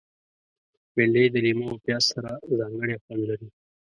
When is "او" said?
1.71-1.77